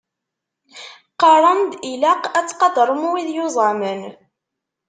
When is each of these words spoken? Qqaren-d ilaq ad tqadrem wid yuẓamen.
Qqaren-d 1.11 1.71
ilaq 1.91 2.23
ad 2.37 2.45
tqadrem 2.49 3.01
wid 3.11 3.27
yuẓamen. 3.35 4.01